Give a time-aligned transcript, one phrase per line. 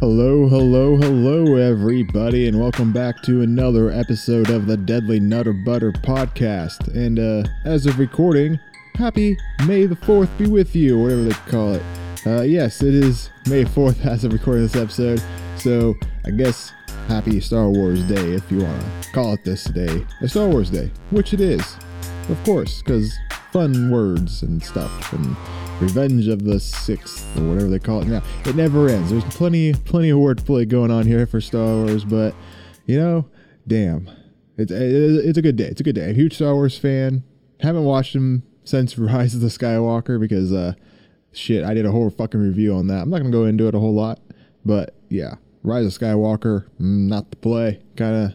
[0.00, 5.92] Hello, hello, hello, everybody, and welcome back to another episode of the Deadly Nutter Butter
[5.92, 6.88] podcast.
[6.94, 8.58] And uh, as of recording,
[8.94, 9.36] happy
[9.66, 11.82] May the 4th be with you, whatever they call it.
[12.24, 15.22] Uh, yes, it is May 4th as of recording this episode,
[15.58, 15.94] so
[16.24, 16.72] I guess
[17.06, 20.06] happy Star Wars Day if you want to call it this day.
[20.22, 21.76] A Star Wars Day, which it is,
[22.30, 23.14] of course, because
[23.52, 25.36] fun words and stuff and
[25.80, 28.22] Revenge of the Sixth or whatever they call it now.
[28.44, 29.10] It never ends.
[29.10, 32.34] There's plenty plenty of wordplay going on here for Star Wars, but
[32.86, 33.26] you know,
[33.66, 34.10] damn,
[34.58, 35.64] it's it's a good day.
[35.64, 36.10] It's a good day.
[36.10, 37.24] A huge Star Wars fan.
[37.60, 40.74] Haven't watched them since Rise of the Skywalker because uh,
[41.32, 43.02] shit, I did a whole fucking review on that.
[43.02, 44.20] I'm not gonna go into it a whole lot,
[44.64, 47.80] but yeah, Rise of Skywalker, not the play.
[47.96, 48.34] Kind of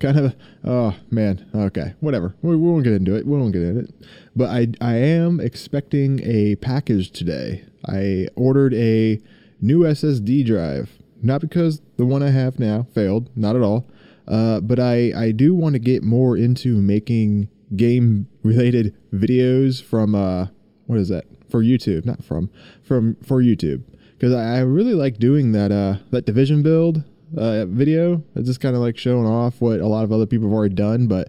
[0.00, 2.34] kind of oh man okay whatever.
[2.42, 3.26] We, we, won't get into it.
[3.26, 3.94] We won't get into it.
[4.34, 7.64] But i i am expecting a package today.
[7.86, 9.20] I ordered a
[9.60, 10.90] new ssd drive.
[11.22, 13.86] Not because the one i have now failed not at all
[14.26, 20.14] uh, but i i do want to get more into making game related videos from
[20.14, 20.46] uh
[20.86, 21.24] what is that?
[21.50, 22.50] For youtube not from
[22.82, 23.82] from for youtube.
[24.12, 27.04] Because I, I really like doing that uh that division build
[27.36, 28.22] uh, video.
[28.34, 30.74] It's just kind of like showing off what a lot of other people have already
[30.74, 31.06] done.
[31.06, 31.28] But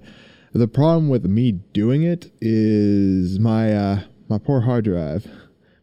[0.53, 5.27] the problem with me doing it is my uh, my poor hard drive,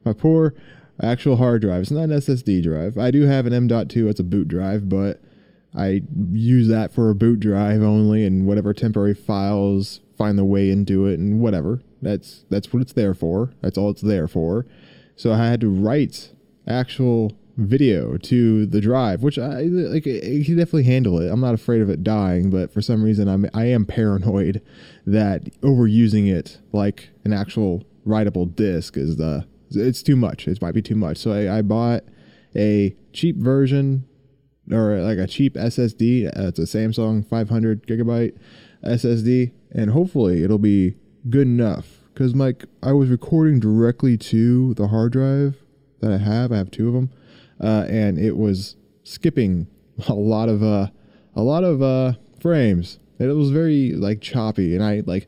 [0.05, 0.55] my poor
[1.02, 1.83] actual hard drive.
[1.83, 2.98] It's not an SSD drive.
[2.98, 4.08] I do have an M.2.
[4.08, 5.20] It's a boot drive, but
[5.74, 6.02] I
[6.33, 11.06] use that for a boot drive only, and whatever temporary files find their way into
[11.06, 11.80] it, and whatever.
[12.02, 13.52] That's that's what it's there for.
[13.61, 14.66] That's all it's there for.
[15.16, 16.33] So I had to write
[16.66, 20.06] actual video to the drive, which I like.
[20.06, 21.28] It can definitely handle it.
[21.28, 24.62] I'm not afraid of it dying, but for some reason, I'm I am paranoid
[25.06, 30.47] that overusing it like an actual writable disk is the it's too much.
[30.47, 31.19] It might be too much.
[31.19, 32.05] So I, I bought
[32.56, 34.06] a cheap version
[34.70, 36.31] or like a cheap SSD.
[36.34, 38.39] It's a Samsung 500 gigabyte
[38.85, 40.95] SSD, and hopefully it'll be
[41.29, 41.98] good enough.
[42.14, 45.63] Because Mike, I was recording directly to the hard drive
[46.01, 46.51] that I have.
[46.51, 47.11] I have two of them
[47.61, 49.67] uh, and it was skipping
[50.08, 50.89] a lot of uh,
[51.35, 52.98] a lot of uh, frames.
[53.20, 55.27] And it was very like choppy, and I like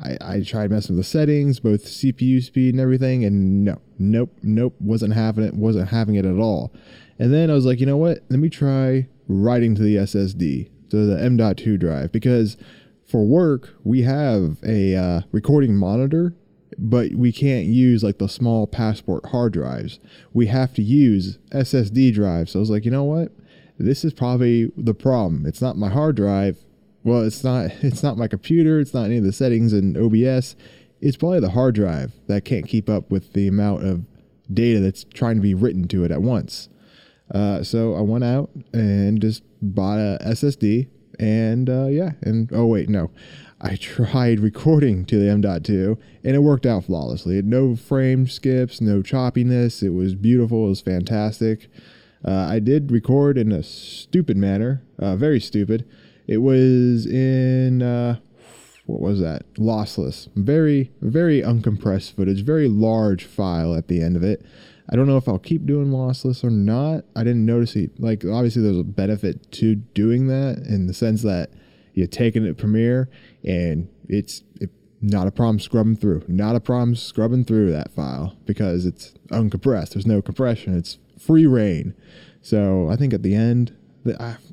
[0.00, 4.36] I, I tried messing with the settings, both CPU speed and everything, and no, nope,
[4.42, 6.72] nope, wasn't having it, wasn't having it at all.
[7.18, 8.24] And then I was like, you know what?
[8.28, 12.56] Let me try writing to the SSD, to the M.2 drive, because
[13.04, 16.34] for work we have a uh, recording monitor
[16.76, 19.98] but we can't use like the small passport hard drives.
[20.32, 22.52] We have to use SSD drives.
[22.52, 23.32] So I was like, you know what?
[23.78, 25.46] This is probably the problem.
[25.46, 26.58] It's not my hard drive.
[27.04, 30.56] Well, it's not it's not my computer, it's not any of the settings in OBS.
[31.00, 34.04] It's probably the hard drive that can't keep up with the amount of
[34.52, 36.68] data that's trying to be written to it at once.
[37.32, 42.66] Uh, so I went out and just bought a SSD and uh, yeah, and oh
[42.66, 43.10] wait, no,
[43.60, 47.42] I tried recording to the M.2 and it worked out flawlessly.
[47.42, 49.82] No frame skips, no choppiness.
[49.82, 50.66] It was beautiful.
[50.66, 51.68] It was fantastic.
[52.24, 55.88] Uh, I did record in a stupid manner, uh, very stupid.
[56.28, 58.18] It was in, uh,
[58.86, 59.52] what was that?
[59.54, 60.28] Lossless.
[60.36, 64.44] Very, very uncompressed footage, very large file at the end of it.
[64.88, 67.04] I don't know if I'll keep doing lossless or not.
[67.16, 67.98] I didn't notice it.
[68.00, 71.50] Like, obviously, there's a benefit to doing that in the sense that
[71.98, 73.08] you take it Premiere
[73.44, 74.70] and it's it,
[75.00, 76.22] not a problem scrubbing through.
[76.28, 79.90] Not a problem scrubbing through that file because it's uncompressed.
[79.90, 80.76] There's no compression.
[80.76, 81.94] It's free reign.
[82.40, 83.76] So I think at the end,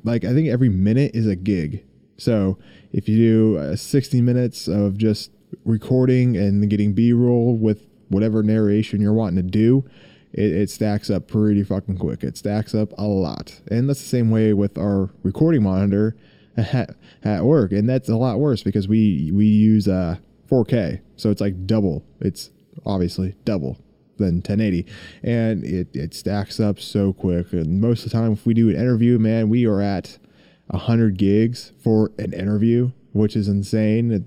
[0.04, 1.84] like I think every minute is a gig.
[2.16, 2.58] So
[2.92, 5.30] if you do uh, 60 minutes of just
[5.64, 9.84] recording and getting B-roll with whatever narration you're wanting to do,
[10.32, 12.22] it, it, stacks up pretty fucking quick.
[12.22, 13.60] It stacks up a lot.
[13.68, 16.16] And that's the same way with our recording monitor
[16.56, 20.16] at, at work, and that's a lot worse because we we use uh
[20.50, 22.04] 4K, so it's like double.
[22.20, 22.50] It's
[22.84, 23.78] obviously double
[24.18, 24.86] than 1080,
[25.22, 27.52] and it it stacks up so quick.
[27.52, 30.18] And most of the time, if we do an interview, man, we are at
[30.68, 34.26] 100 gigs for an interview, which is insane.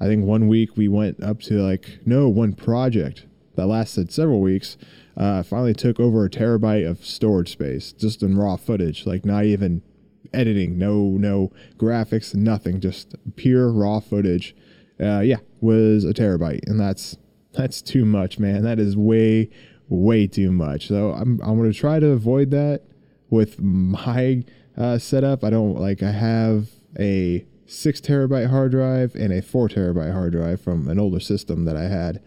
[0.00, 4.40] I think one week we went up to like no one project that lasted several
[4.40, 4.76] weeks.
[5.14, 9.44] Uh, finally took over a terabyte of storage space just in raw footage, like not
[9.44, 9.82] even
[10.32, 14.54] editing, no no graphics, nothing, just pure raw footage.
[15.00, 17.16] Uh, yeah, was a terabyte, and that's
[17.52, 18.62] that's too much, man.
[18.62, 19.50] That is way
[19.88, 20.88] way too much.
[20.88, 22.82] So I'm I'm gonna try to avoid that
[23.30, 24.44] with my
[24.76, 25.44] uh, setup.
[25.44, 26.68] I don't like I have
[26.98, 31.64] a six terabyte hard drive and a four terabyte hard drive from an older system
[31.64, 32.22] that I had,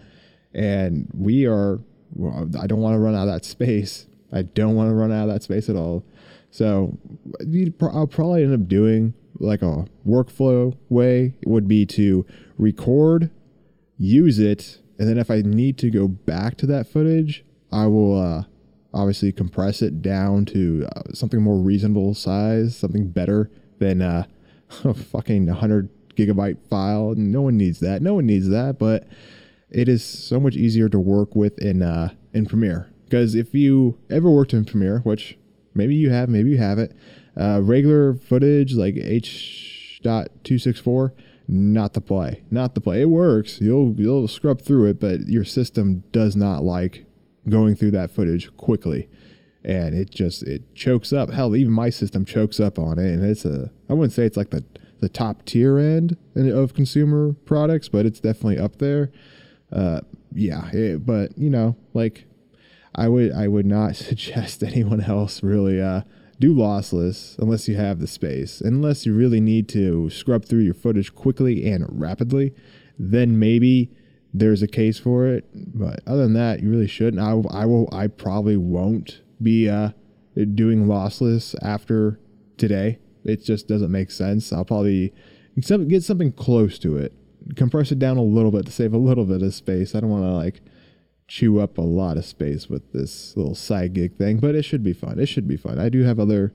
[0.53, 1.79] and we are.
[2.17, 4.07] I don't want to run out of that space.
[4.31, 6.03] I don't want to run out of that space at all.
[6.55, 6.97] So
[7.81, 12.25] I'll probably end up doing like a workflow way would be to
[12.57, 13.29] record,
[13.97, 17.43] use it, and then if I need to go back to that footage,
[17.73, 18.43] I will uh,
[18.93, 24.23] obviously compress it down to uh, something more reasonable size, something better than uh,
[24.85, 27.15] a fucking 100 gigabyte file.
[27.17, 28.01] No one needs that.
[28.01, 29.05] No one needs that, but
[29.69, 32.89] it is so much easier to work with in uh, in Premiere.
[33.03, 35.37] Because if you ever worked in Premiere, which
[35.75, 36.91] maybe you have, maybe you haven't,
[37.37, 41.11] uh, regular footage like H.264,
[41.47, 42.43] not the play.
[42.49, 43.01] Not the play.
[43.01, 43.61] It works.
[43.61, 47.05] You'll you'll scrub through it, but your system does not like
[47.47, 49.07] going through that footage quickly.
[49.63, 51.31] And it just it chokes up.
[51.31, 53.13] Hell, even my system chokes up on it.
[53.13, 54.63] And it's a I wouldn't say it's like the
[55.01, 59.11] the top tier end of consumer products, but it's definitely up there.
[59.71, 60.01] Uh,
[60.33, 62.25] yeah, it, but you know, like
[62.95, 66.01] I would I would not suggest anyone else really uh,
[66.39, 68.61] do lossless unless you have the space.
[68.61, 72.53] Unless you really need to scrub through your footage quickly and rapidly,
[72.97, 73.91] then maybe
[74.33, 75.45] there's a case for it.
[75.53, 77.21] But other than that, you really shouldn't.
[77.21, 79.89] I, I will I probably won't be uh,
[80.35, 82.19] doing lossless after
[82.57, 82.99] today.
[83.23, 84.53] It just doesn't make sense.
[84.53, 85.13] I'll probably
[85.87, 87.13] get something close to it,
[87.55, 89.95] compress it down a little bit to save a little bit of space.
[89.95, 90.61] I don't want to like
[91.27, 94.83] chew up a lot of space with this little side gig thing, but it should
[94.83, 95.19] be fun.
[95.19, 95.79] It should be fun.
[95.79, 96.53] I do have other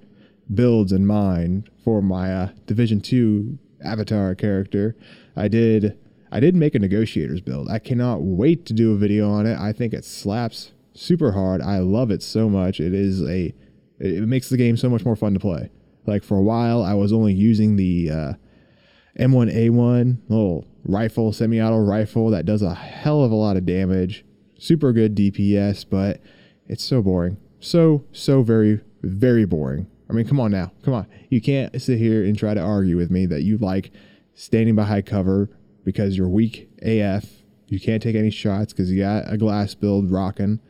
[0.53, 4.97] builds in mind for my uh, Division Two avatar character.
[5.37, 5.99] I did
[6.33, 7.69] I did make a negotiators build.
[7.69, 9.59] I cannot wait to do a video on it.
[9.59, 11.61] I think it slaps super hard.
[11.61, 12.81] I love it so much.
[12.81, 13.55] It is a
[13.99, 15.71] it makes the game so much more fun to play.
[16.07, 18.33] Like for a while, I was only using the uh,
[19.19, 24.25] M1A1 little rifle, semi-auto rifle that does a hell of a lot of damage.
[24.61, 26.21] Super good DPS, but
[26.69, 27.39] it's so boring.
[27.61, 29.87] So so very very boring.
[30.11, 31.07] I mean, come on now, come on.
[31.31, 33.91] You can't sit here and try to argue with me that you like
[34.35, 35.49] standing behind cover
[35.83, 37.25] because you're weak AF.
[37.69, 40.61] You can't take any shots because you got a glass build rocking,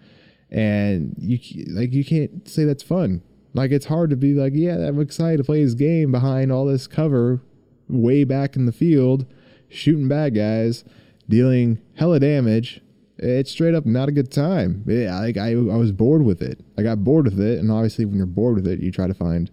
[0.51, 3.23] and you like you can't say that's fun.
[3.55, 6.65] Like it's hard to be like, yeah, I'm excited to play this game behind all
[6.65, 7.43] this cover,
[7.89, 9.27] way back in the field,
[9.69, 10.85] shooting bad guys,
[11.29, 12.83] dealing hella damage.
[13.23, 14.83] It's straight up not a good time.
[14.87, 16.65] Yeah, like I, I was bored with it.
[16.79, 19.15] I got bored with it, and obviously, when you're bored with it, you try to
[19.15, 19.51] find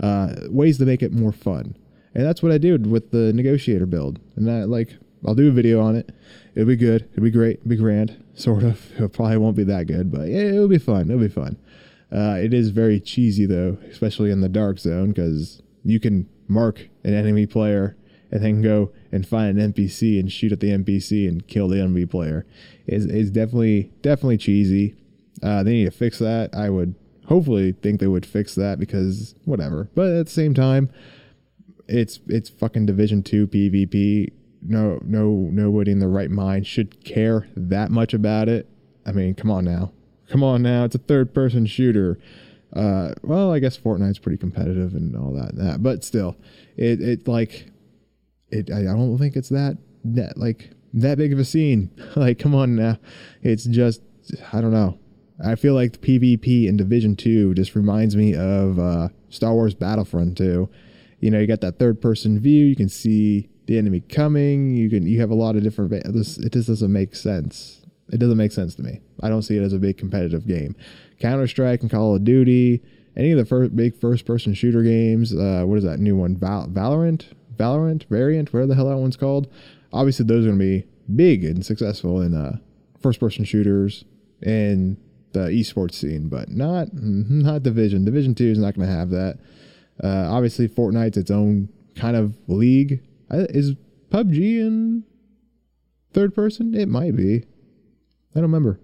[0.00, 1.76] uh, ways to make it more fun.
[2.14, 4.20] And that's what I did with the negotiator build.
[4.36, 4.96] And that, like,
[5.26, 6.10] I'll do a video on it.
[6.54, 7.08] It'll be good.
[7.12, 7.58] It'll be great.
[7.58, 8.80] It'll be grand, sort of.
[9.00, 11.10] It probably won't be that good, but yeah, it'll be fun.
[11.10, 11.56] It'll be fun.
[12.12, 16.88] Uh, it is very cheesy though, especially in the dark zone, because you can mark
[17.02, 17.96] an enemy player
[18.30, 21.78] and then go and find an NPC and shoot at the NPC and kill the
[21.78, 22.44] enemy player.
[22.86, 24.96] Is is definitely definitely cheesy.
[25.40, 26.52] Uh, they need to fix that.
[26.52, 26.96] I would
[27.26, 29.88] hopefully think they would fix that because whatever.
[29.94, 30.90] But at the same time,
[31.86, 34.32] it's it's fucking Division Two PvP.
[34.60, 38.68] No no nobody in the right mind should care that much about it.
[39.06, 39.92] I mean, come on now.
[40.28, 42.18] Come on now, it's a third person shooter.
[42.74, 46.36] Uh, well, I guess Fortnite's pretty competitive and all that, that, but still,
[46.76, 47.70] it it like
[48.54, 48.70] it.
[48.70, 51.90] I don't think it's that that like that big of a scene.
[52.16, 52.98] like, come on now,
[53.42, 54.02] it's just
[54.52, 54.98] I don't know.
[55.44, 59.74] I feel like the PvP in Division Two just reminds me of uh, Star Wars
[59.74, 60.68] Battlefront 2.
[61.20, 62.66] You know, you got that third person view.
[62.66, 64.76] You can see the enemy coming.
[64.76, 65.90] You can you have a lot of different.
[66.12, 67.82] This it just doesn't make sense.
[68.12, 69.00] It doesn't make sense to me.
[69.22, 70.76] I don't see it as a big competitive game.
[71.20, 72.82] Counter Strike and Call of Duty,
[73.16, 75.34] any of the first big first person shooter games.
[75.34, 76.36] Uh, what is that new one?
[76.36, 79.48] Val- Valorant, Valorant variant, whatever the hell that one's called.
[79.92, 82.58] Obviously, those are going to be big and successful in uh,
[83.00, 84.04] first person shooters
[84.42, 84.96] and
[85.32, 88.04] the esports scene, but not not Division.
[88.04, 89.38] Division Two is not going to have that.
[90.02, 93.00] Uh, obviously, Fortnite's its own kind of league.
[93.30, 93.74] Is
[94.10, 95.04] PUBG in
[96.12, 96.74] third person?
[96.74, 97.38] It might be.
[97.38, 98.80] I don't remember.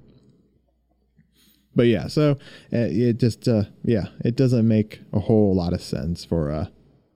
[1.75, 2.33] But yeah, so
[2.73, 6.67] uh, it just uh, yeah, it doesn't make a whole lot of sense for uh,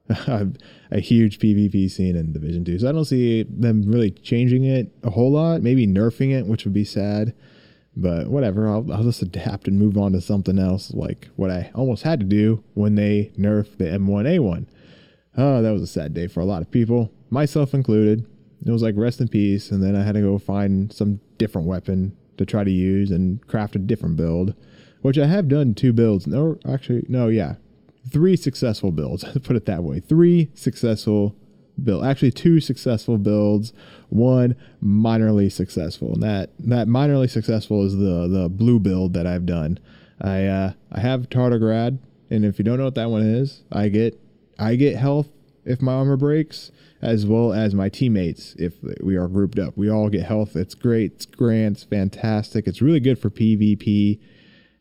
[0.91, 2.77] a, huge PvP scene in Division Two.
[2.77, 5.61] So I don't see them really changing it a whole lot.
[5.61, 7.33] Maybe nerfing it, which would be sad.
[7.97, 11.71] But whatever, I'll, I'll just adapt and move on to something else, like what I
[11.73, 14.67] almost had to do when they nerfed the M1A1.
[15.37, 18.25] Oh, that was a sad day for a lot of people, myself included.
[18.65, 21.67] It was like rest in peace, and then I had to go find some different
[21.67, 24.55] weapon to try to use and craft a different build,
[25.01, 26.27] which I have done two builds.
[26.27, 27.55] No, actually, no, yeah,
[28.09, 29.23] three successful builds.
[29.43, 29.99] Put it that way.
[29.99, 31.35] Three successful
[31.81, 32.05] build.
[32.05, 33.73] Actually, two successful builds.
[34.09, 36.13] One minorly successful.
[36.13, 39.79] And that that minorly successful is the the blue build that I've done.
[40.21, 43.89] I uh, I have tardigrade, and if you don't know what that one is, I
[43.89, 44.19] get
[44.57, 45.27] I get health
[45.65, 46.71] if my armor breaks,
[47.01, 49.75] as well as my teammates if we are grouped up.
[49.75, 50.55] We all get health.
[50.55, 51.13] It's great.
[51.13, 51.77] It's grand.
[51.77, 52.67] It's fantastic.
[52.67, 54.19] It's really good for PvP.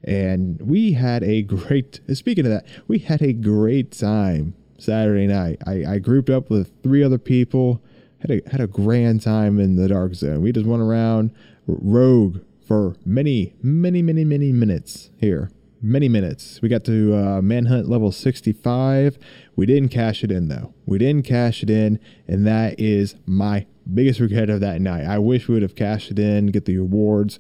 [0.05, 5.59] And we had a great, speaking of that, we had a great time Saturday night.
[5.67, 7.83] I, I grouped up with three other people,
[8.21, 10.43] had a, had a grand time in the dark zone.
[10.43, 11.31] We just went around
[11.67, 15.51] rogue for many, many, many, many minutes here.
[15.83, 16.61] Many minutes.
[16.63, 19.19] We got to uh, manhunt level 65.
[19.55, 20.73] We didn't cash it in though.
[20.87, 25.05] We didn't cash it in, and that is my biggest regret of that night.
[25.05, 27.39] I wish we would have cashed it in, get the rewards.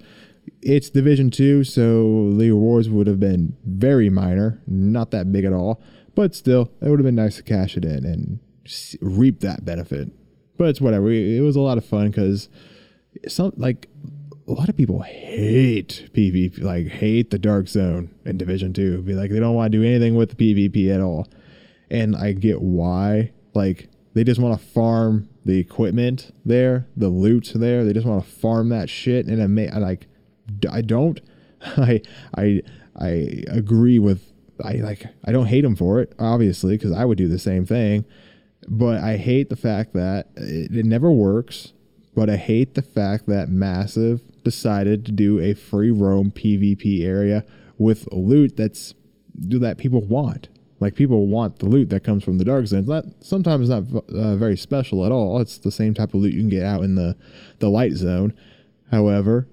[0.63, 5.53] It's Division 2, so the rewards would have been very minor, not that big at
[5.53, 5.83] all.
[6.15, 8.39] But still, it would have been nice to cash it in and
[9.01, 10.11] reap that benefit.
[10.57, 11.11] But it's whatever.
[11.11, 12.49] It was a lot of fun because
[13.29, 13.89] some like
[14.47, 19.03] a lot of people hate PvP, like hate the Dark Zone in Division Two.
[19.03, 21.29] Be like they don't want to do anything with the PvP at all,
[21.91, 23.33] and I get why.
[23.55, 27.85] Like they just want to farm the equipment there, the loot there.
[27.85, 30.07] They just want to farm that shit, and I may I like
[30.71, 31.21] I don't.
[31.61, 32.01] I
[32.37, 32.63] I
[32.97, 34.33] I agree with
[34.63, 37.67] I like I don't hate him for it, obviously, because I would do the same
[37.67, 38.05] thing.
[38.67, 41.73] But I hate the fact that it, it never works.
[42.15, 47.45] But I hate the fact that Massive decided to do a free roam PvP area
[47.77, 48.95] with loot that's
[49.49, 50.49] do that people want.
[50.81, 52.89] Like people want the loot that comes from the dark zones.
[52.89, 53.85] Not sometimes not
[54.15, 55.41] uh, very special at all.
[55.41, 57.17] It's the same type of loot you can get out in the
[57.59, 58.33] the light zone.
[58.91, 59.49] However,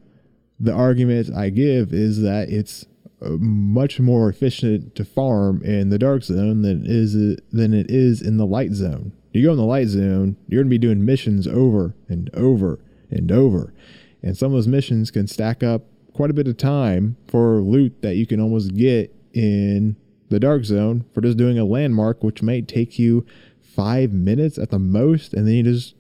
[0.62, 2.86] the argument I give is that it's
[3.22, 7.13] uh, much more efficient to farm in the dark zone than it is
[7.51, 9.12] than it is in the light zone.
[9.32, 12.80] You go in the light zone, you're going to be doing missions over and over
[13.10, 13.74] and over.
[14.22, 18.01] And some of those missions can stack up quite a bit of time for loot
[18.01, 19.96] that you can almost get in
[20.30, 23.25] the dark zone for just doing a landmark, which may take you
[23.62, 25.96] five minutes at the most, and then you just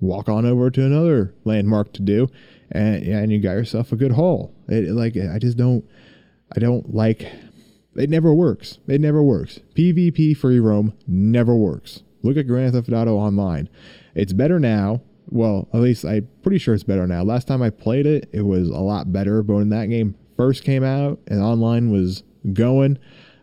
[0.00, 2.28] walk on over to another landmark to do,
[2.70, 4.54] and and you got yourself a good haul.
[4.68, 5.84] It, like I just don't
[6.54, 7.30] I don't like
[7.96, 8.78] it never works.
[8.86, 9.60] It never works.
[9.74, 12.02] PvP free roam never works.
[12.22, 13.68] Look at Grand Theft Auto Online.
[14.14, 15.02] It's better now.
[15.28, 17.22] Well, at least I'm pretty sure it's better now.
[17.22, 19.42] Last time I played it, it was a lot better.
[19.42, 22.22] But when that game first came out and online was
[22.52, 22.98] going,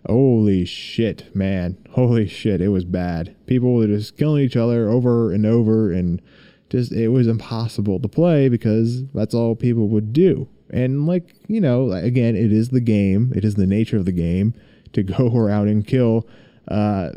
[0.05, 1.77] holy shit, man.
[1.91, 3.35] Holy shit, it was bad.
[3.45, 6.21] People were just killing each other over and over and
[6.69, 10.47] just it was impossible to play because that's all people would do.
[10.69, 13.31] And like, you know, again, it is the game.
[13.35, 14.53] It is the nature of the game
[14.93, 16.27] to go around and kill
[16.69, 17.11] uh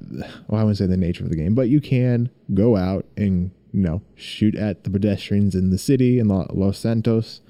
[0.47, 3.51] well, I wouldn't say the nature of the game, but you can go out and
[3.73, 7.41] you know shoot at the pedestrians in the city in Los Santos.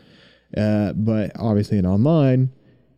[0.57, 2.51] Uh, but obviously in online,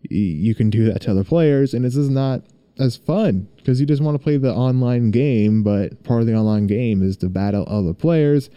[0.08, 2.42] you can do that to other players, and this is not
[2.78, 5.62] as fun because you just want to play the online game.
[5.62, 8.50] But part of the online game is to battle other players,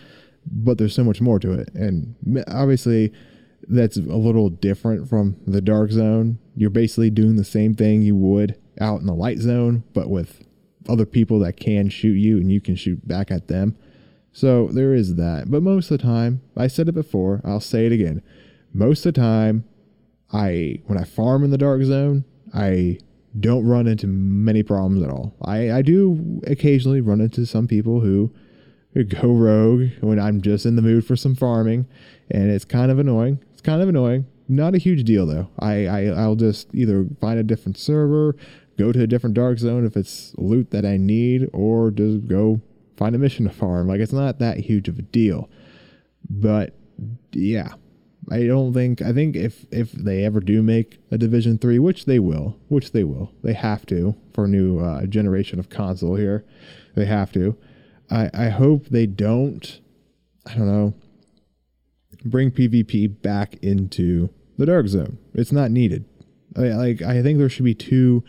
[0.46, 2.16] but there's so much more to it, and
[2.48, 3.12] obviously
[3.68, 6.40] that's a little different from the dark zone.
[6.56, 10.44] You're basically doing the same thing you would out in the light zone, but with
[10.88, 13.76] other people that can shoot you and you can shoot back at them.
[14.32, 15.50] So there is that.
[15.50, 18.22] But most of the time, I said it before, I'll say it again.
[18.74, 19.64] Most of the time,
[20.32, 23.00] I when I farm in the dark zone, I
[23.40, 25.36] don't run into many problems at all.
[25.42, 28.34] I, I do occasionally run into some people who
[29.04, 31.86] go rogue when I'm just in the mood for some farming,
[32.32, 34.26] and it's kind of annoying It's kind of annoying.
[34.48, 35.50] Not a huge deal though.
[35.60, 38.36] I, I I'll just either find a different server,
[38.78, 42.62] go to a different dark zone if it's loot that I need, or just go
[42.96, 43.88] find a mission to farm.
[43.88, 45.50] Like it's not that huge of a deal.
[46.30, 46.74] But
[47.32, 47.74] yeah,
[48.32, 52.06] I don't think I think if if they ever do make a Division Three, which
[52.06, 56.16] they will, which they will, they have to for a new uh, generation of console
[56.16, 56.46] here,
[56.96, 57.58] they have to.
[58.10, 59.80] I I hope they don't.
[60.46, 60.94] I don't know
[62.26, 65.18] bring PvP back into the dark zone.
[65.34, 66.06] It's not needed.
[66.58, 68.24] I, like I think there should be two.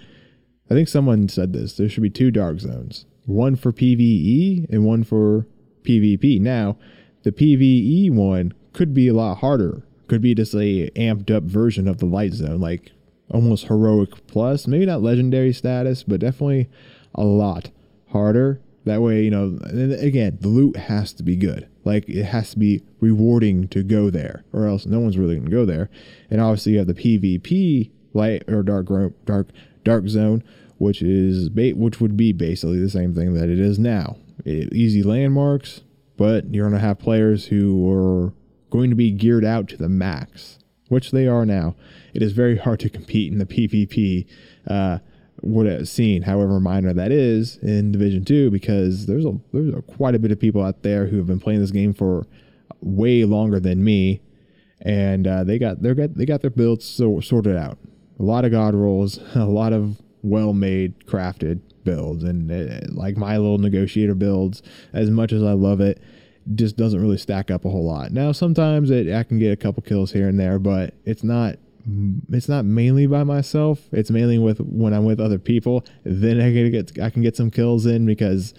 [0.71, 1.77] I think someone said this.
[1.77, 5.47] There should be two dark zones, one for PVE and one for
[5.83, 6.41] PvP.
[6.41, 6.77] Now,
[7.23, 9.83] the PVE one could be a lot harder.
[10.09, 12.93] Could be just a amped up version of the light zone, like
[13.31, 16.69] almost heroic plus, maybe not legendary status, but definitely
[17.15, 17.71] a lot
[18.11, 18.61] harder.
[18.87, 21.69] That way, you know, again, the loot has to be good.
[21.85, 25.51] Like it has to be rewarding to go there, or else no one's really going
[25.51, 25.91] to go there.
[26.31, 28.87] And obviously, you have the PvP light or dark
[29.25, 29.49] dark
[29.85, 30.45] dark zone,
[30.79, 34.17] which is which would be basically the same thing that it is now.
[34.45, 35.83] It, easy landmarks,
[36.17, 38.33] but you're going to have players who are
[38.71, 40.59] going to be geared out to the max.
[40.89, 41.75] which they are now,
[42.15, 44.27] it is very hard to compete in the PvP
[44.67, 44.99] uh,
[45.41, 49.83] what a seen, however minor that is, in Division Two, because there's a there's a,
[49.83, 52.27] quite a bit of people out there who have been playing this game for
[52.81, 54.21] way longer than me,
[54.81, 57.79] and uh, they got they got they got their builds so, sorted out.
[58.19, 63.17] A lot of god rolls, a lot of well made, crafted builds, and uh, like
[63.17, 64.63] my little negotiator builds.
[64.93, 66.03] As much as I love it,
[66.55, 68.13] just doesn't really stack up a whole lot.
[68.13, 71.57] Now sometimes it, I can get a couple kills here and there, but it's not
[72.31, 73.81] it's not mainly by myself.
[73.93, 75.85] It's mainly with when I'm with other people.
[76.05, 78.55] Then I can get I can get some kills in because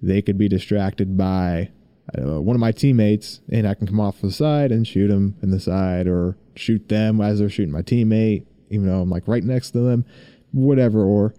[0.00, 1.70] they could be distracted by
[2.16, 5.36] uh, one of my teammates, and I can come off the side and shoot them
[5.42, 9.26] in the side, or shoot them as they're shooting my teammate, even though I'm like
[9.26, 10.04] right next to them,
[10.52, 11.02] whatever.
[11.02, 11.34] Or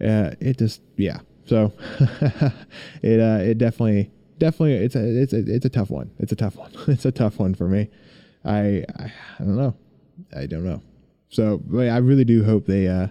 [0.00, 1.20] uh, it just yeah.
[1.46, 1.72] So
[3.02, 6.12] it uh, it definitely definitely it's a it's a it's a tough one.
[6.18, 6.70] It's a tough one.
[6.86, 7.88] it's a tough one for me.
[8.44, 9.76] I I, I don't know.
[10.34, 10.82] I don't know.
[11.28, 13.08] So I really do hope they, uh,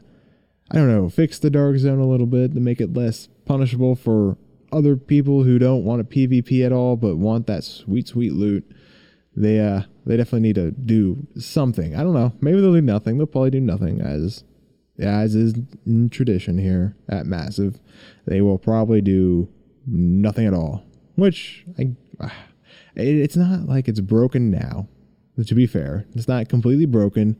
[0.71, 3.95] I don't know, fix the dark zone a little bit to make it less punishable
[3.95, 4.37] for
[4.71, 8.69] other people who don't want a PvP at all but want that sweet, sweet loot.
[9.35, 11.95] They, uh, they definitely need to do something.
[11.95, 12.33] I don't know.
[12.39, 13.17] Maybe they'll do nothing.
[13.17, 14.43] They'll probably do nothing as,
[14.97, 17.79] as is in tradition here at Massive.
[18.25, 19.49] They will probably do
[19.85, 20.83] nothing at all.
[21.15, 21.91] Which I,
[22.95, 24.87] it's not like it's broken now
[25.43, 26.05] to be fair.
[26.13, 27.37] It's not completely broken,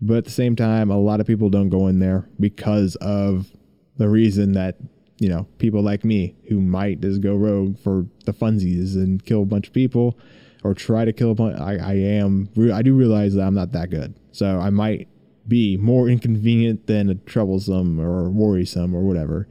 [0.00, 3.50] but at the same time, a lot of people don't go in there because of
[3.96, 4.76] the reason that,
[5.18, 9.42] you know, people like me who might just go rogue for the funsies and kill
[9.42, 10.18] a bunch of people
[10.64, 11.60] or try to kill a bunch.
[11.60, 14.14] I, I am, I do realize that I'm not that good.
[14.32, 15.08] So I might
[15.46, 19.48] be more inconvenient than a troublesome or worrisome or whatever.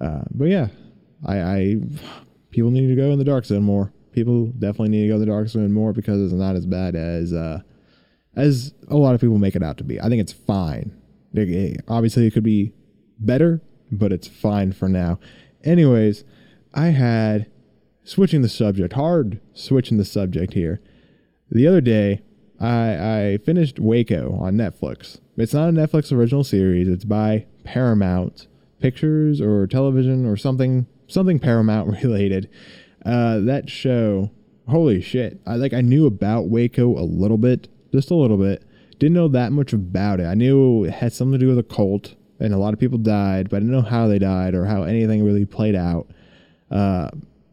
[0.00, 0.68] Uh, but yeah,
[1.24, 1.76] I, I,
[2.50, 5.20] people need to go in the dark zone more people definitely need to go to
[5.20, 7.60] the dark zone more because it's not as bad as uh,
[8.36, 10.00] as a lot of people make it out to be.
[10.00, 10.92] I think it's fine.
[11.88, 12.72] obviously, it could be
[13.18, 15.18] better, but it's fine for now.
[15.62, 16.24] Anyways,
[16.72, 17.50] I had
[18.04, 20.80] switching the subject, hard switching the subject here.
[21.50, 22.22] The other day,
[22.60, 25.20] I, I finished Waco on Netflix.
[25.36, 26.88] It's not a Netflix original series.
[26.88, 28.46] It's by Paramount
[28.80, 32.48] Pictures or Television or something something Paramount related.
[33.04, 34.30] Uh, that show,
[34.68, 35.40] holy shit!
[35.46, 38.64] I like I knew about Waco a little bit, just a little bit.
[38.98, 40.24] Didn't know that much about it.
[40.26, 42.98] I knew it had something to do with a cult, and a lot of people
[42.98, 46.08] died, but I didn't know how they died or how anything really played out.
[46.70, 47.10] Uh,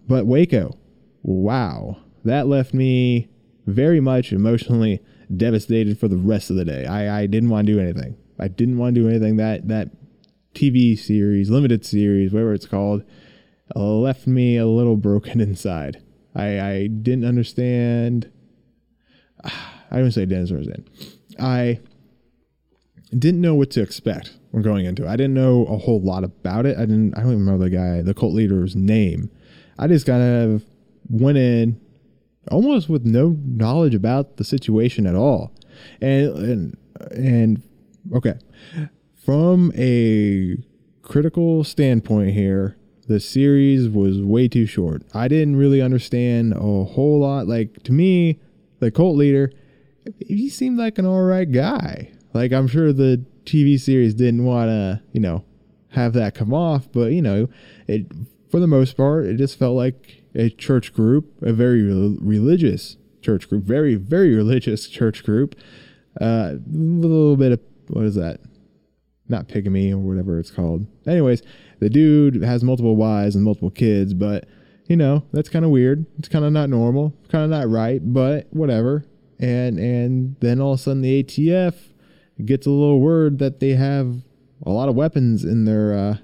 [0.08, 0.78] but Waco,
[1.24, 3.30] wow, that left me
[3.66, 5.02] very much emotionally
[5.36, 6.86] devastated for the rest of the day.
[6.86, 8.18] I, I didn't want to do anything.
[8.40, 9.38] I didn't want to do anything.
[9.38, 9.90] That that
[10.54, 13.04] TV series, limited series, whatever it's called,
[13.80, 16.02] left me a little broken inside.
[16.36, 18.32] I, I didn't understand.
[19.44, 20.90] I don't say didn't understand.
[21.40, 21.80] I
[23.18, 25.10] didn't know what to expect when going into it.
[25.10, 26.78] I didn't know a whole lot about it.
[26.78, 27.14] I didn't.
[27.16, 29.30] I don't even remember the guy, the cult leader's name.
[29.78, 30.66] I just kind of
[31.10, 31.80] went in
[32.50, 35.54] almost with no knowledge about the situation at all.
[36.00, 36.78] And and
[37.12, 37.64] and
[38.16, 38.36] okay,
[39.26, 40.58] from a
[41.02, 42.78] critical standpoint here,
[43.12, 45.04] the series was way too short.
[45.14, 47.46] I didn't really understand a whole lot.
[47.46, 48.40] Like to me,
[48.80, 49.52] the cult leader,
[50.26, 52.12] he seemed like an all right guy.
[52.34, 55.44] Like I'm sure the TV series didn't want to, you know,
[55.90, 57.50] have that come off, but you know,
[57.86, 58.08] it
[58.50, 62.96] for the most part, it just felt like a church group, a very re- religious
[63.22, 65.56] church group, very very religious church group.
[66.20, 68.40] Uh, a little bit of what is that?
[69.32, 70.86] Not pygmy or whatever it's called.
[71.08, 71.42] Anyways,
[71.80, 74.48] the dude has multiple wives and multiple kids, but
[74.88, 76.06] you know, that's kind of weird.
[76.20, 79.06] It's kind of not normal, kind of not right, but whatever.
[79.40, 81.76] And and then all of a sudden the ATF
[82.46, 84.18] gets a little word that they have
[84.66, 86.18] a lot of weapons in their uh,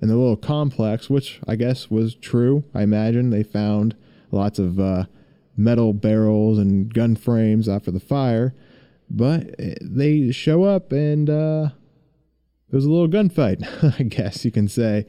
[0.00, 2.64] in the little complex, which I guess was true.
[2.74, 3.94] I imagine they found
[4.30, 5.04] lots of uh,
[5.56, 8.54] metal barrels and gun frames after the fire,
[9.08, 11.68] but eh, they show up and uh,
[12.70, 13.64] it was a little gunfight,
[14.00, 15.06] I guess you can say.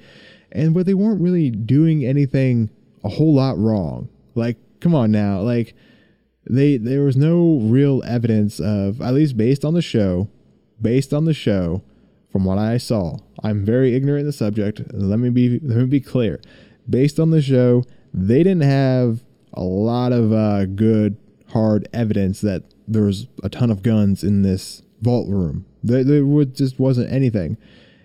[0.52, 2.70] And but they weren't really doing anything
[3.04, 4.10] a whole lot wrong.
[4.36, 5.76] Like, come on now, like
[6.50, 10.30] they there was no real evidence of at least based on the show,
[10.82, 11.84] based on the show,
[12.32, 13.18] from what I saw.
[13.44, 14.82] I'm very ignorant in the subject.
[14.94, 16.42] Let me be let me be clear.
[16.90, 21.18] Based on the show, they didn't have a lot of uh, good
[21.50, 25.66] hard evidence that there was a ton of guns in this vault room.
[25.84, 27.58] There, there just wasn't anything.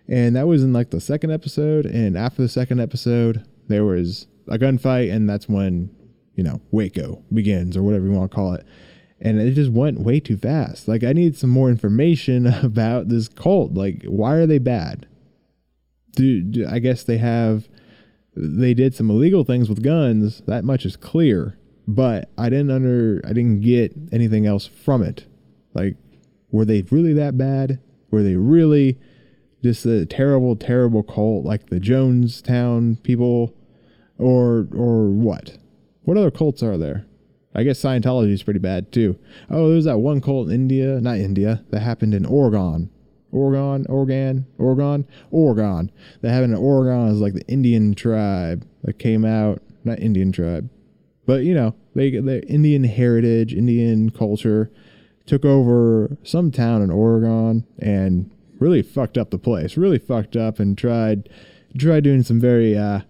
[0.08, 1.86] And that was in like the second episode.
[1.86, 5.12] And after the second episode, there was a gunfight.
[5.12, 5.90] And that's when,
[6.34, 8.66] you know, Waco begins or whatever you want to call it.
[9.20, 10.88] and it just went way too fast.
[10.88, 13.74] Like I need some more information about this cult.
[13.74, 15.06] Like why are they bad?
[16.12, 17.68] Do, do I guess they have
[18.34, 20.42] they did some illegal things with guns.
[20.46, 21.58] That much is clear.
[21.88, 25.26] But I didn't under I didn't get anything else from it.
[25.74, 25.96] Like
[26.50, 27.80] were they really that bad?
[28.10, 28.98] Were they really
[29.62, 33.54] just a terrible, terrible cult like the Jonestown people,
[34.18, 35.58] or or what?
[36.04, 37.06] What other cults are there?
[37.54, 39.18] I guess Scientology is pretty bad too.
[39.50, 42.90] Oh, there's that one cult in India, not India, that happened in Oregon.
[43.32, 45.90] Oregon, Oregon, Oregon, Oregon.
[46.20, 50.70] That happened in Oregon is like the Indian tribe that came out, not Indian tribe,
[51.26, 54.70] but you know, they the Indian heritage, Indian culture
[55.26, 59.76] took over some town in Oregon and really fucked up the place.
[59.76, 61.28] Really fucked up and tried
[61.76, 63.00] tried doing some very uh,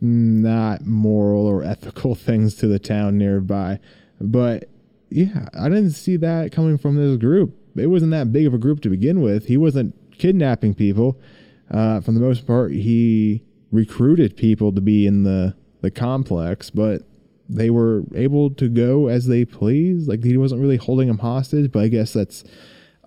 [0.00, 3.78] not moral or ethical things to the town nearby.
[4.20, 4.68] But
[5.08, 7.56] yeah, I didn't see that coming from this group.
[7.76, 9.46] It wasn't that big of a group to begin with.
[9.46, 11.18] He wasn't kidnapping people.
[11.70, 17.02] Uh, for the most part, he recruited people to be in the the complex, but
[17.56, 20.08] they were able to go as they pleased.
[20.08, 22.44] Like he wasn't really holding them hostage, but I guess that's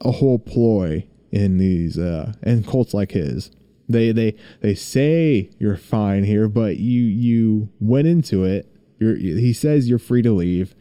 [0.02, 3.52] a whole ploy in these uh and cults like his.
[3.88, 8.70] They they they say you're fine here, but you you went into it.
[9.00, 10.76] You're, he says you're free to leave,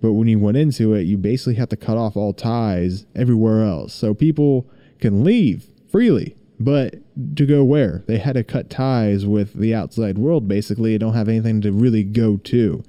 [0.00, 3.64] but when you went into it, you basically have to cut off all ties everywhere
[3.64, 3.94] else.
[3.94, 4.68] So people
[5.00, 6.96] can leave freely, but
[7.36, 8.02] to go where?
[8.06, 10.48] They had to cut ties with the outside world.
[10.48, 12.82] Basically, they don't have anything to really go to.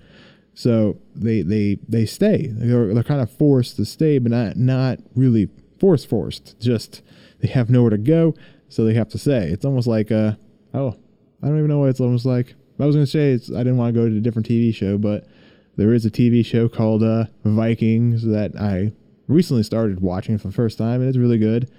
[0.59, 2.47] So they they they stay.
[2.51, 5.47] They're, they're kind of forced to stay, but not not really
[5.79, 6.59] force forced.
[6.59, 7.01] Just
[7.39, 8.35] they have nowhere to go,
[8.67, 9.47] so they have to say.
[9.47, 10.33] It's almost like uh
[10.73, 10.97] oh,
[11.41, 12.55] I don't even know what it's almost like.
[12.77, 14.97] I was gonna say it's I didn't want to go to a different TV show,
[14.97, 15.29] but
[15.77, 18.91] there is a TV show called uh, Vikings that I
[19.29, 21.71] recently started watching for the first time, and it's really good.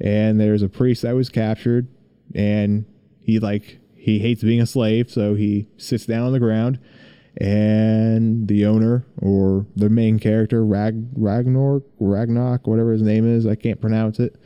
[0.00, 1.86] And there's a priest that was captured,
[2.34, 2.86] and
[3.20, 6.78] he like he hates being a slave, so he sits down on the ground,
[7.38, 13.54] and the owner or the main character Rag Ragnar Ragnarok, whatever his name is, I
[13.54, 14.36] can't pronounce it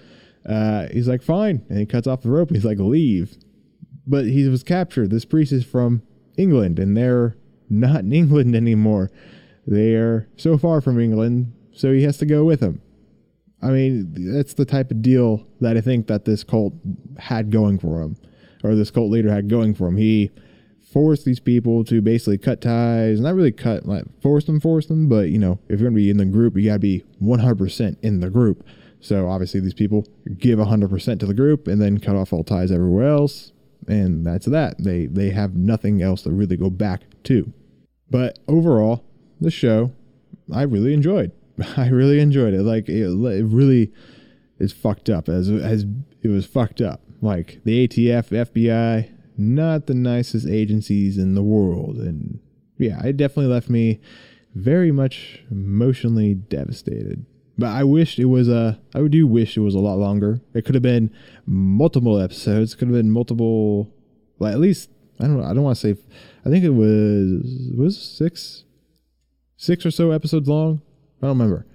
[0.46, 1.64] uh, he's like, fine.
[1.68, 2.50] And he cuts off the rope.
[2.50, 3.36] He's like, leave.
[4.06, 5.10] But he was captured.
[5.10, 6.02] This priest is from
[6.36, 7.36] England, and they're
[7.68, 9.10] not in England anymore.
[9.66, 12.80] They are so far from England, so he has to go with him.
[13.60, 16.74] I mean, that's the type of deal that I think that this cult
[17.18, 18.16] had going for him,
[18.62, 19.96] or this cult leader had going for him.
[19.96, 20.30] He
[20.96, 25.10] forced these people to basically cut ties, not really cut, like force them, force them,
[25.10, 28.20] but you know, if you're gonna be in the group, you gotta be 100% in
[28.20, 28.66] the group.
[28.98, 30.06] So obviously, these people
[30.38, 33.52] give 100% to the group and then cut off all ties everywhere else.
[33.86, 34.82] And that's that.
[34.82, 37.52] They, they have nothing else to really go back to.
[38.10, 39.04] But overall,
[39.38, 39.92] the show,
[40.50, 41.30] I really enjoyed.
[41.76, 42.62] I really enjoyed it.
[42.62, 43.92] Like, it, it really
[44.58, 45.84] is fucked up as, as
[46.22, 47.02] it was fucked up.
[47.20, 51.96] Like, the ATF, FBI, not the nicest agencies in the world.
[51.96, 52.40] And
[52.78, 54.00] yeah, it definitely left me
[54.54, 57.24] very much emotionally devastated.
[57.58, 58.78] But I wished it was a.
[58.94, 60.40] I do wish it was a lot longer.
[60.52, 61.10] It could have been
[61.46, 62.74] multiple episodes.
[62.74, 63.92] Could have been multiple.
[64.38, 65.38] Well, at least I don't.
[65.40, 66.00] Know, I don't want to say.
[66.44, 68.64] I think it was was six,
[69.56, 70.82] six or so episodes long.
[71.22, 71.66] I don't remember.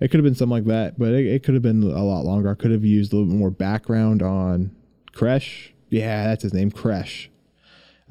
[0.00, 2.24] It could have been something like that, but it, it could have been a lot
[2.24, 2.50] longer.
[2.50, 4.74] I could have used a little bit more background on
[5.12, 5.70] Koresh.
[5.88, 7.28] Yeah, that's his name, Koresh,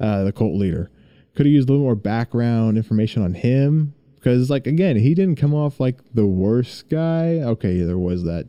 [0.00, 0.90] uh, the cult leader.
[1.34, 3.94] Could have used a little more background information on him
[4.26, 7.34] because like again he didn't come off like the worst guy.
[7.34, 8.48] Okay there was that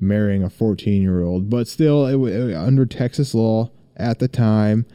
[0.00, 4.86] marrying a 14 year old but still it, it, under texas law at the time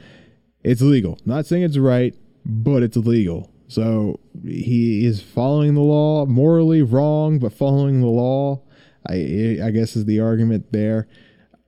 [0.61, 1.17] it's legal.
[1.25, 2.13] Not saying it's right
[2.45, 3.49] but it's legal.
[3.67, 8.61] So he is following the law morally wrong but following the law
[9.07, 11.07] i i guess is the argument there.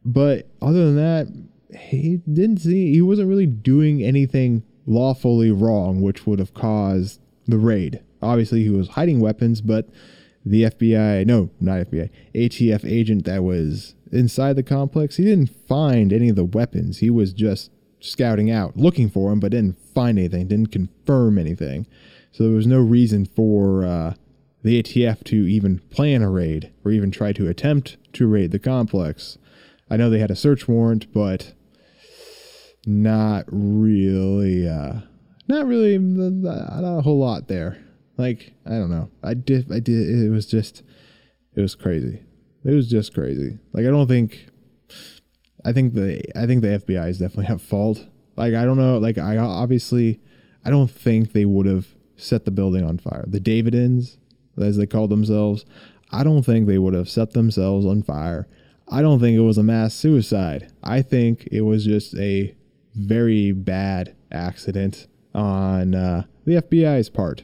[0.03, 1.27] But other than that
[1.77, 7.57] he didn't see he wasn't really doing anything lawfully wrong which would have caused the
[7.57, 9.87] raid obviously he was hiding weapons, but
[10.45, 16.11] the FBI, no, not FBI, ATF agent that was inside the complex, he didn't find
[16.11, 16.99] any of the weapons.
[16.99, 21.85] He was just scouting out, looking for them, but didn't find anything, didn't confirm anything.
[22.31, 24.13] So there was no reason for uh,
[24.63, 28.59] the ATF to even plan a raid or even try to attempt to raid the
[28.59, 29.37] complex.
[29.89, 31.53] I know they had a search warrant, but
[32.85, 35.01] not really, uh,
[35.47, 37.77] not really, not a whole lot there.
[38.17, 39.09] Like I don't know.
[39.23, 39.71] I did.
[39.71, 40.09] I did.
[40.09, 40.83] It was just.
[41.55, 42.21] It was crazy.
[42.63, 43.57] It was just crazy.
[43.73, 44.47] Like I don't think.
[45.63, 48.05] I think the I think the FBI is definitely at fault.
[48.35, 48.97] Like I don't know.
[48.97, 50.19] Like I obviously,
[50.65, 53.25] I don't think they would have set the building on fire.
[53.27, 54.17] The Davidians,
[54.57, 55.65] as they called themselves,
[56.11, 58.47] I don't think they would have set themselves on fire.
[58.87, 60.71] I don't think it was a mass suicide.
[60.83, 62.55] I think it was just a
[62.95, 67.43] very bad accident on uh, the FBI's part.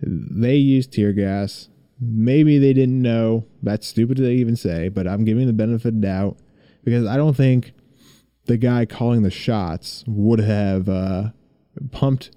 [0.00, 1.68] They used tear gas.
[2.00, 3.46] Maybe they didn't know.
[3.62, 6.38] That's stupid to even say, but I'm giving the benefit of doubt
[6.84, 7.72] because I don't think
[8.46, 11.30] the guy calling the shots would have uh,
[11.90, 12.30] pumped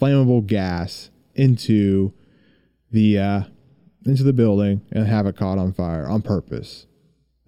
[0.00, 2.12] flammable gas into
[2.90, 3.42] the uh,
[4.06, 6.86] into the building and have it caught on fire on purpose.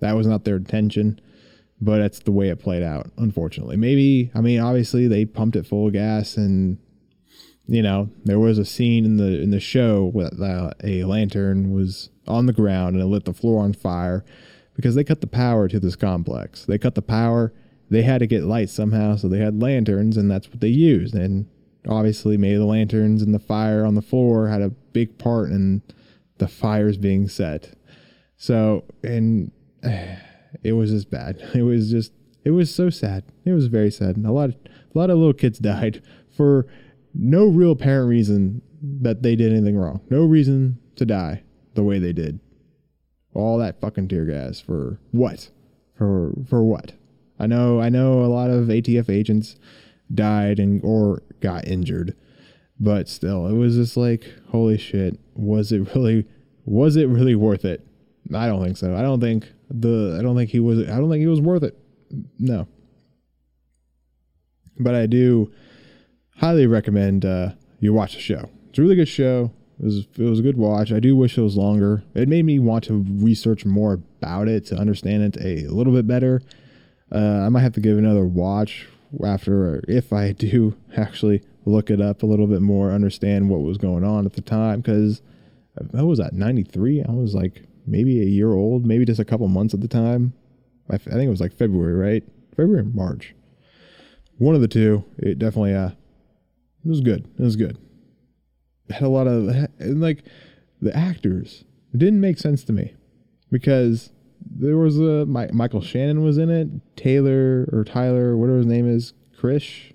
[0.01, 1.21] That was not their intention,
[1.81, 3.11] but that's the way it played out.
[3.17, 6.79] Unfortunately, maybe I mean obviously they pumped it full of gas and
[7.67, 11.73] you know there was a scene in the in the show where uh, a lantern
[11.73, 14.25] was on the ground and it lit the floor on fire
[14.75, 16.65] because they cut the power to this complex.
[16.65, 17.53] They cut the power.
[17.91, 21.15] They had to get light somehow, so they had lanterns, and that's what they used.
[21.15, 21.49] And
[21.89, 25.83] obviously, maybe the lanterns and the fire on the floor had a big part in
[26.39, 27.75] the fires being set.
[28.37, 29.51] So, and
[30.63, 31.43] it was just bad.
[31.55, 32.13] It was just,
[32.45, 33.25] it was so sad.
[33.45, 34.17] It was very sad.
[34.17, 34.57] A lot, of,
[34.95, 36.03] a lot of little kids died
[36.37, 36.67] for
[37.15, 40.01] no real apparent reason that they did anything wrong.
[40.11, 41.43] No reason to die
[41.75, 42.41] the way they did.
[43.35, 45.51] All that fucking tear gas for what?
[45.97, 46.93] For for what?
[47.39, 49.57] I know I know a lot of ATF agents
[50.13, 52.17] died and or got injured,
[52.79, 55.19] but still, it was just like holy shit.
[55.35, 56.27] Was it really?
[56.65, 57.87] Was it really worth it?
[58.35, 58.97] I don't think so.
[58.97, 60.17] I don't think the.
[60.19, 60.81] I don't think he was.
[60.89, 61.79] I don't think he was worth it.
[62.39, 62.67] No.
[64.79, 65.53] But I do
[66.37, 68.49] highly recommend uh, you watch the show.
[68.69, 69.53] It's a really good show.
[69.79, 70.93] It was it was a good watch.
[70.93, 72.03] I do wish it was longer.
[72.15, 76.07] It made me want to research more about it to understand it a little bit
[76.07, 76.43] better.
[77.13, 78.87] Uh, I might have to give another watch
[79.25, 83.77] after if I do actually look it up a little bit more, understand what was
[83.77, 84.81] going on at the time.
[84.81, 85.23] Because
[85.97, 87.03] I was at 93.
[87.03, 90.33] I was like maybe a year old, maybe just a couple months at the time.
[90.91, 92.25] I, f- I think it was like February, right?
[92.57, 93.35] February March.
[94.39, 95.05] One of the two.
[95.19, 95.91] It definitely uh,
[96.85, 97.29] it was good.
[97.39, 97.79] It was good
[98.93, 100.25] had a lot of and like
[100.81, 102.95] the actors it didn't make sense to me
[103.51, 108.67] because there was a My, Michael Shannon was in it, Taylor or Tyler, whatever his
[108.67, 109.93] name is, Kitsch.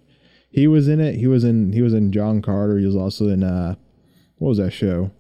[0.51, 1.15] He was in it.
[1.15, 2.77] He was in he was in John Carter.
[2.77, 3.75] He was also in uh
[4.37, 5.11] what was that show?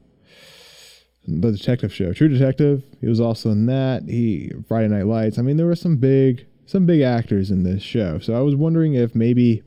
[1.27, 2.83] The detective show, True Detective.
[3.01, 4.03] He was also in that.
[4.03, 5.39] He Friday Night Lights.
[5.39, 8.19] I mean, there were some big some big actors in this show.
[8.19, 9.63] So I was wondering if maybe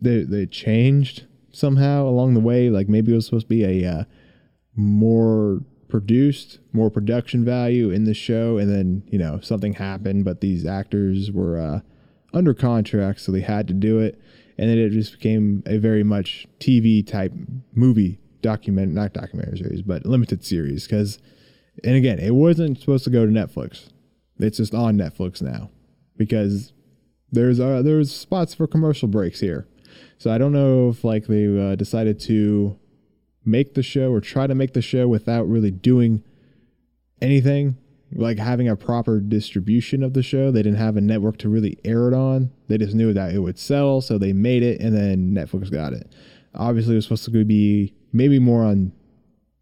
[0.00, 2.68] they they changed somehow along the way.
[2.68, 4.04] Like maybe it was supposed to be a uh,
[4.74, 10.42] more produced, more production value in the show, and then you know something happened, but
[10.42, 11.80] these actors were uh,
[12.34, 14.20] under contract, so they had to do it,
[14.58, 17.32] and then it just became a very much TV type
[17.74, 20.86] movie document, not documentary series, but limited series.
[20.86, 21.18] Because,
[21.82, 23.88] and again, it wasn't supposed to go to Netflix.
[24.38, 25.70] It's just on Netflix now
[26.16, 26.72] because
[27.32, 29.66] there's uh, there's spots for commercial breaks here.
[30.18, 32.78] So I don't know if like they uh, decided to
[33.44, 36.22] make the show or try to make the show without really doing
[37.20, 37.76] anything,
[38.12, 40.50] like having a proper distribution of the show.
[40.50, 42.50] They didn't have a network to really air it on.
[42.68, 45.92] They just knew that it would sell, so they made it, and then Netflix got
[45.92, 46.12] it.
[46.54, 48.92] Obviously, it was supposed to be maybe more on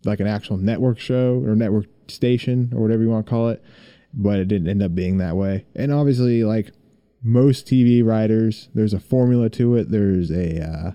[0.05, 3.62] like an actual network show or network station or whatever you want to call it,
[4.12, 5.64] but it didn't end up being that way.
[5.75, 6.71] And obviously, like
[7.23, 9.90] most TV writers, there's a formula to it.
[9.90, 10.93] There's a uh,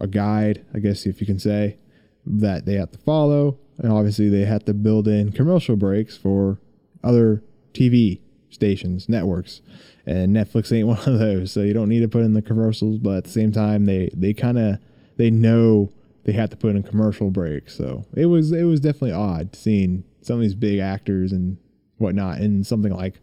[0.00, 1.78] a guide, I guess if you can say,
[2.26, 6.58] that they have to follow, and obviously they have to build in commercial breaks for
[7.02, 9.60] other TV stations, networks,
[10.06, 11.52] and Netflix ain't one of those.
[11.52, 14.10] So you don't need to put in the commercials, but at the same time, they
[14.14, 14.78] they kind of
[15.16, 15.92] they know
[16.24, 17.76] they had to put in commercial breaks.
[17.76, 21.58] So it was it was definitely odd seeing some of these big actors and
[21.98, 23.20] whatnot in something like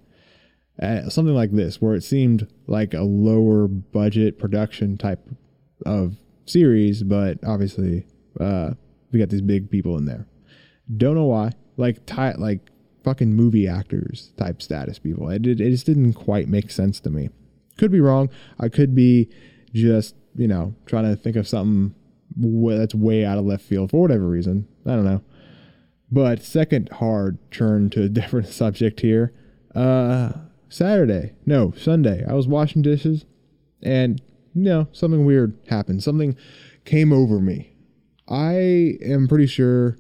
[0.82, 5.28] uh, something like this, where it seemed like a lower budget production type
[5.86, 8.06] of series, but obviously
[8.40, 8.72] uh,
[9.12, 10.28] we got these big people in there.
[10.98, 12.70] Don't know why, like ty- like
[13.04, 15.30] fucking movie actors type status people.
[15.30, 17.30] It, it, it just didn't quite make sense to me.
[17.78, 18.30] Could be wrong.
[18.60, 19.30] I could be
[19.74, 21.96] just you know trying to think of something
[22.36, 24.68] that's way out of left field for whatever reason.
[24.86, 25.22] I don't know.
[26.12, 29.34] But second hard turn to a different subject here.
[29.74, 30.34] Uh,
[30.70, 33.26] Saturday, no, Sunday, I was washing dishes
[33.82, 34.22] and,
[34.54, 36.04] you know, something weird happened.
[36.04, 36.38] Something
[36.86, 37.74] came over me.
[38.28, 39.98] I am pretty sure,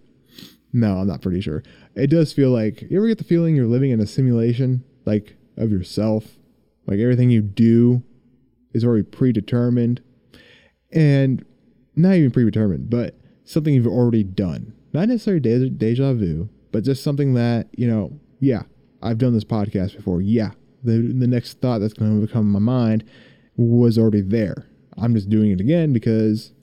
[0.71, 1.63] no, I'm not pretty sure.
[1.95, 5.35] It does feel like, you ever get the feeling you're living in a simulation, like
[5.57, 6.37] of yourself?
[6.87, 8.03] Like everything you do
[8.73, 10.01] is already predetermined.
[10.91, 11.45] And
[12.01, 14.73] not even predetermined, but something you've already done.
[14.93, 18.63] not necessarily de- deja vu, but just something that you know, yeah,
[19.01, 20.21] I've done this podcast before.
[20.21, 20.51] Yeah,
[20.83, 23.03] the the next thought that's going to come in my mind
[23.55, 24.65] was already there.
[24.97, 26.53] I'm just doing it again because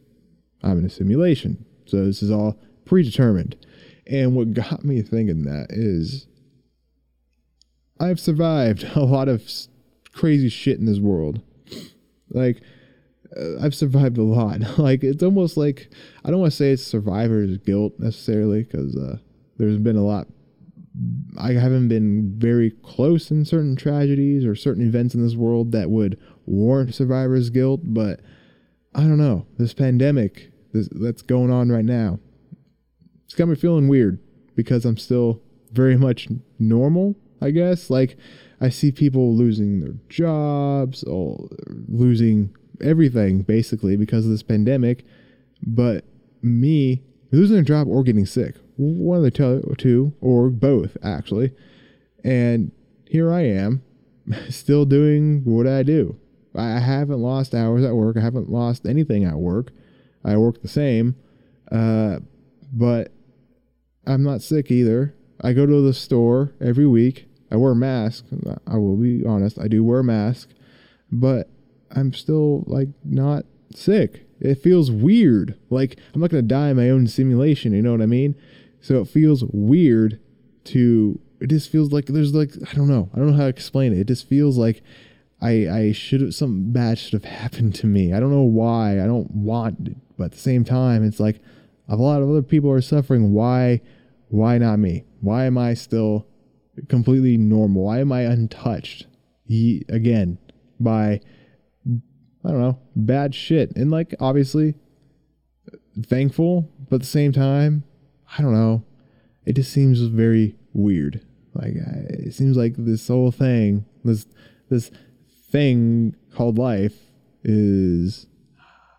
[0.63, 1.65] I'm in a simulation.
[1.87, 3.57] So this is all predetermined.
[4.07, 6.27] And what got me thinking that is
[8.01, 9.43] I've survived a lot of
[10.13, 11.43] crazy shit in this world.
[12.31, 12.61] Like,
[13.37, 14.61] uh, I've survived a lot.
[14.79, 15.91] like, it's almost like
[16.25, 19.19] I don't want to say it's survivor's guilt necessarily because uh,
[19.57, 20.29] there's been a lot.
[21.39, 25.91] I haven't been very close in certain tragedies or certain events in this world that
[25.91, 28.21] would warrant survivor's guilt, but
[28.95, 29.47] I don't know.
[29.59, 32.19] This pandemic this, that's going on right now,
[33.25, 34.19] it's got me feeling weird
[34.57, 37.91] because I'm still very much normal, I guess.
[37.91, 38.17] Like,
[38.61, 41.49] I see people losing their jobs, or
[41.87, 45.05] losing everything basically because of this pandemic.
[45.63, 46.05] But
[46.43, 51.53] me losing a job or getting sick, one of the two, or both actually.
[52.25, 52.73] And
[53.07, 53.83] here I am,
[54.49, 56.19] still doing what I do.
[56.55, 58.17] I haven't lost hours at work.
[58.17, 59.71] I haven't lost anything at work.
[60.25, 61.15] I work the same,
[61.71, 62.19] uh,
[62.73, 63.13] but
[64.07, 65.15] I'm not sick either.
[65.41, 67.27] I go to the store every week.
[67.51, 68.27] I wear a mask.
[68.67, 69.59] I will be honest.
[69.59, 70.51] I do wear a mask,
[71.11, 71.49] but
[71.95, 74.27] I'm still like not sick.
[74.41, 75.59] It feels weird.
[75.71, 77.73] Like I'm not gonna die in my own simulation.
[77.73, 78.35] You know what I mean?
[78.81, 80.21] So it feels weird
[80.65, 81.21] to.
[81.41, 83.11] It just feels like there's like I don't know.
[83.15, 84.01] I don't know how to explain it.
[84.01, 84.83] It just feels like
[85.41, 88.13] I I should have something bad should have happened to me.
[88.13, 89.01] I don't know why.
[89.01, 91.41] I don't want, it, but at the same time, it's like
[91.89, 93.33] a lot of other people are suffering.
[93.33, 93.81] Why?
[94.29, 95.05] Why not me?
[95.21, 96.27] Why am I still
[96.89, 97.85] completely normal?
[97.85, 99.07] Why am I untouched?
[99.47, 100.39] He, again,
[100.79, 101.21] by
[102.45, 103.77] I don't know, bad shit.
[103.77, 104.75] And like obviously
[106.07, 107.85] thankful, but at the same time,
[108.37, 108.85] I don't know.
[109.45, 111.25] It just seems very weird.
[111.55, 114.27] Like it seems like this whole thing, this
[114.69, 114.91] this
[115.51, 116.95] thing called life
[117.43, 118.27] is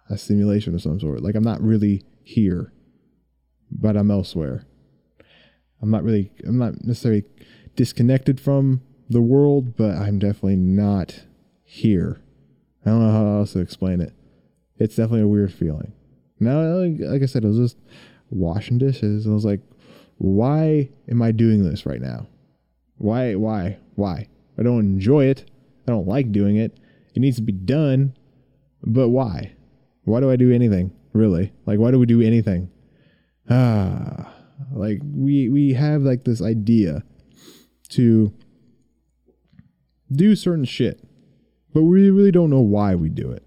[0.10, 1.22] a simulation of some sort.
[1.22, 2.74] Like I'm not really here,
[3.72, 4.66] but I'm elsewhere.
[5.82, 7.24] I'm not really I'm not necessarily
[7.76, 11.22] disconnected from the world, but I'm definitely not
[11.64, 12.22] here.
[12.86, 14.14] I don't know how else to explain it.
[14.78, 15.94] It's definitely a weird feeling.
[16.40, 17.78] Now, like, like I said, it was just
[18.30, 19.28] washing dishes.
[19.28, 19.62] I was like,
[20.18, 22.28] why am I doing this right now?
[22.98, 24.28] Why, why, why?
[24.58, 25.50] I don't enjoy it.
[25.88, 26.80] I don't like doing it.
[27.16, 28.16] It needs to be done.
[28.84, 29.54] But why?
[30.06, 30.92] Why do I do anything?
[31.14, 31.52] Really?
[31.66, 32.70] Like, why do we do anything?
[33.50, 34.32] Ah,
[34.74, 37.04] like we we have like this idea
[37.90, 38.32] to
[40.12, 41.04] do certain shit,
[41.74, 43.44] but we really don't know why we do it.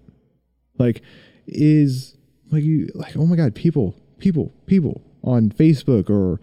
[0.77, 1.01] Like,
[1.47, 2.17] is
[2.51, 6.39] like you like oh my god, people, people, people on Facebook or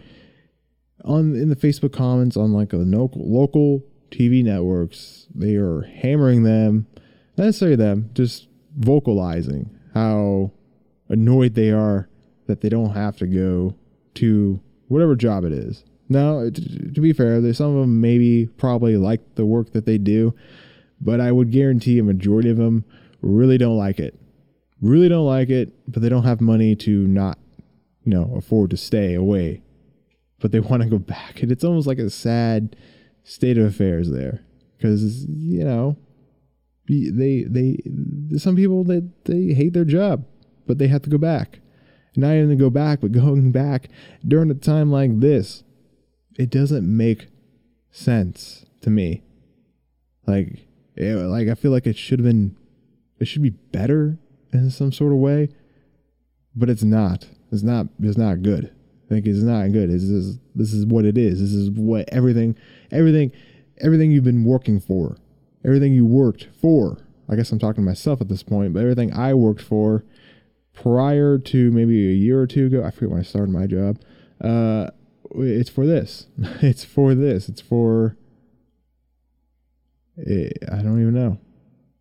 [1.05, 6.43] on in the Facebook comments on like a local local TV networks, they are hammering
[6.43, 6.87] them,
[7.37, 10.53] not necessarily them, just vocalizing how
[11.09, 12.09] annoyed they are
[12.47, 13.75] that they don't have to go
[14.15, 19.37] to whatever job it is now, to be fair, some of them maybe probably like
[19.37, 20.35] the work that they do,
[21.01, 22.85] but I would guarantee a majority of them
[23.23, 24.19] really don't like it.
[24.81, 27.39] Really don't like it, but they don't have money to not,
[28.05, 29.63] you know, afford to stay away.
[30.41, 31.43] But they want to go back.
[31.43, 32.77] And it's almost like a sad
[33.25, 34.41] state of affairs there.
[34.77, 35.97] Because, you know,
[36.89, 37.79] they, they,
[38.39, 40.25] some people, they, they hate their job,
[40.67, 41.61] but they have to go back.
[42.17, 43.89] Not even to go back, but going back
[44.27, 45.63] during a time like this
[46.41, 47.29] it doesn't make
[47.91, 49.23] sense to me.
[50.27, 52.57] Like, it, like I feel like it should have been,
[53.19, 54.19] it should be better
[54.53, 55.49] in some sort of way,
[56.55, 57.29] but it's not.
[57.53, 57.87] It's not.
[58.01, 58.67] It's not good.
[59.07, 59.91] I think it's not good.
[59.91, 61.41] This is this is what it is.
[61.41, 62.57] This is what everything,
[62.93, 63.33] everything,
[63.79, 65.17] everything you've been working for,
[65.65, 66.99] everything you worked for.
[67.29, 70.05] I guess I'm talking to myself at this point, but everything I worked for
[70.73, 72.85] prior to maybe a year or two ago.
[72.85, 74.01] I forget when I started my job.
[74.41, 74.91] Uh,
[75.35, 76.27] it's for this.
[76.63, 77.49] It's for this.
[77.49, 78.17] It's for.
[80.27, 81.39] It, eh, I don't even know.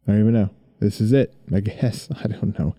[0.08, 0.50] I don't even know.
[0.80, 1.34] This is it.
[1.54, 2.10] I guess.
[2.24, 2.76] I don't know.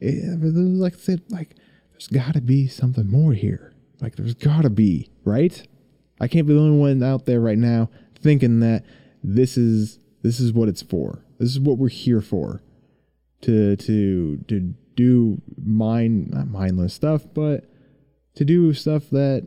[0.00, 1.56] It, eh, like I said, like
[1.92, 3.72] there's got to be something more here.
[4.00, 5.66] Like there's got to be, right?
[6.20, 8.84] I can't be the only one out there right now thinking that
[9.22, 11.24] this is this is what it's for.
[11.38, 12.62] This is what we're here for.
[13.42, 17.70] To to to do mind not mindless stuff, but
[18.36, 19.46] to do stuff that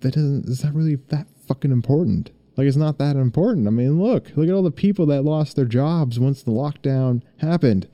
[0.00, 2.30] that doesn't is not really that fucking important?
[2.60, 3.66] Like it's not that important.
[3.66, 7.22] I mean, look, look at all the people that lost their jobs once the lockdown
[7.38, 7.88] happened.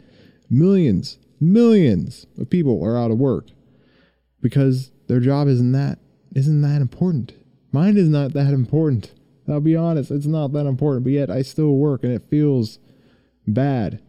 [0.50, 3.46] Millions, millions of people are out of work
[4.42, 6.00] because their job isn't that
[6.34, 7.34] isn't that important.
[7.70, 9.14] Mine is not that important.
[9.48, 12.80] I'll be honest, it's not that important, but yet I still work and it feels
[13.46, 14.02] bad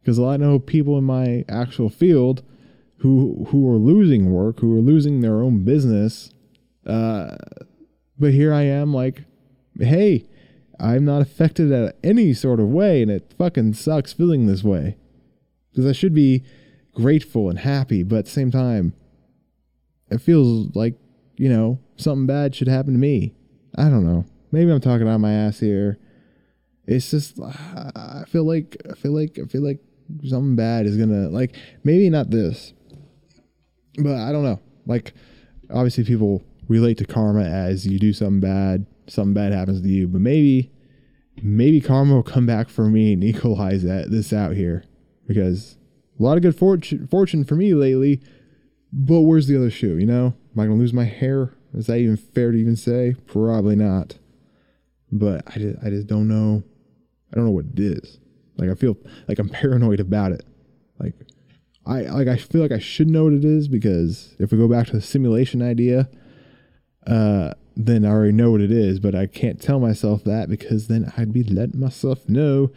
[0.00, 2.44] because I know people in my actual field
[2.98, 6.32] who who are losing work, who are losing their own business.
[6.86, 7.34] Uh,
[8.16, 9.24] but here I am, like,
[9.78, 10.26] hey,
[10.80, 14.96] I'm not affected in any sort of way, and it fucking sucks feeling this way
[15.70, 16.44] because I should be
[16.94, 18.94] grateful and happy, but at the same time,
[20.10, 20.94] it feels like
[21.36, 23.34] you know something bad should happen to me.
[23.76, 24.24] I don't know.
[24.52, 25.98] Maybe I'm talking out my ass here.
[26.86, 27.50] It's just uh,
[27.96, 29.80] I feel like I feel like I feel like
[30.24, 32.72] something bad is gonna like maybe not this,
[33.98, 34.60] but I don't know.
[34.86, 35.14] Like
[35.70, 40.08] obviously people relate to karma as you do something bad, something bad happens to you,
[40.08, 40.70] but maybe
[41.42, 44.84] maybe karma will come back for me and equalize that this out here
[45.26, 45.76] because
[46.18, 48.20] a lot of good fortune fortune for me lately.
[48.92, 49.96] But where's the other shoe?
[49.96, 51.52] You know, am I gonna lose my hair?
[51.74, 53.16] Is that even fair to even say?
[53.26, 54.18] Probably not.
[55.10, 56.62] But I just, I just don't know.
[57.32, 58.20] I don't know what it is.
[58.56, 58.96] Like I feel
[59.26, 60.44] like I'm paranoid about it.
[61.00, 61.14] Like
[61.86, 64.68] I like I feel like I should know what it is because if we go
[64.68, 66.08] back to the simulation idea,
[67.06, 69.00] uh, then I already know what it is.
[69.00, 72.70] But I can't tell myself that because then I'd be letting myself know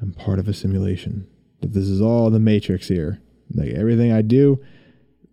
[0.00, 1.26] I'm part of a simulation.
[1.60, 3.20] That this is all the matrix here.
[3.52, 4.60] Like everything I do,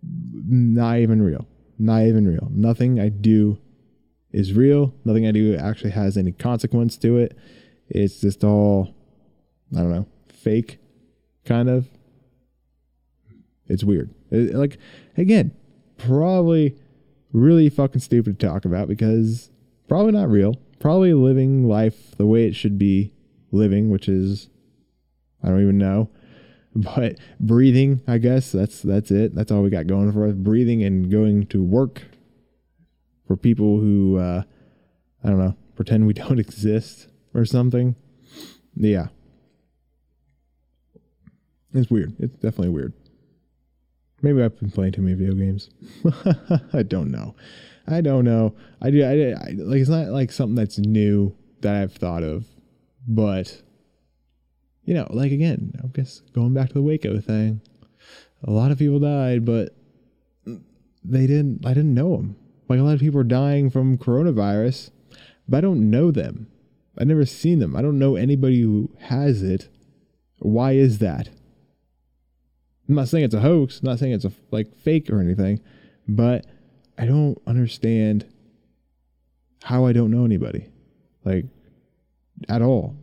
[0.02, 1.46] not even real.
[1.78, 2.48] Not even real.
[2.50, 3.58] Nothing I do
[4.32, 4.94] is real.
[5.04, 7.36] Nothing I do actually has any consequence to it.
[7.88, 8.94] It's just all,
[9.74, 10.78] I don't know, fake,
[11.44, 11.88] kind of.
[13.66, 14.14] It's weird.
[14.30, 14.78] It, like,
[15.16, 15.52] again,
[15.96, 16.76] probably
[17.34, 19.50] really fucking stupid to talk about because
[19.88, 20.54] probably not real.
[20.78, 23.12] Probably living life the way it should be
[23.52, 24.48] living, which is,
[25.42, 26.08] I don't even know.
[26.76, 29.32] But breathing i guess that's that's it.
[29.32, 30.34] That's all we got going for us.
[30.34, 32.02] Breathing and going to work
[33.28, 34.42] for people who uh
[35.22, 37.94] i don't know pretend we don't exist or something.
[38.74, 39.06] Yeah.
[41.72, 42.16] It's weird.
[42.18, 42.92] It's definitely weird
[44.24, 45.70] maybe i've been playing too many video games
[46.72, 47.34] i don't know
[47.86, 51.76] i don't know i do I, I like it's not like something that's new that
[51.76, 52.46] i've thought of
[53.06, 53.62] but
[54.84, 57.60] you know, like again, I guess going back to the Waco thing,
[58.42, 59.74] a lot of people died, but
[60.46, 61.64] they didn't.
[61.64, 62.36] I didn't know them.
[62.68, 64.90] Like a lot of people are dying from coronavirus,
[65.48, 66.48] but I don't know them.
[66.98, 67.74] I've never seen them.
[67.74, 69.68] I don't know anybody who has it.
[70.38, 71.30] Why is that?
[72.88, 73.80] I'm not saying it's a hoax.
[73.80, 75.60] I'm not saying it's a like fake or anything,
[76.06, 76.46] but
[76.98, 78.26] I don't understand
[79.64, 80.68] how I don't know anybody,
[81.24, 81.46] like
[82.48, 82.96] at all.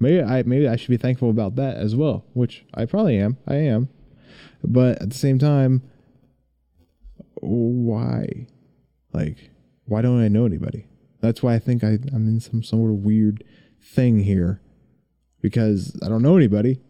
[0.00, 3.36] Maybe I maybe I should be thankful about that as well, which I probably am.
[3.46, 3.88] I am.
[4.64, 5.82] But at the same time,
[7.34, 8.46] why?
[9.12, 9.50] Like,
[9.84, 10.86] why don't I know anybody?
[11.20, 13.44] That's why I think I, I'm in some sort of weird
[13.80, 14.60] thing here.
[15.40, 16.80] Because I don't know anybody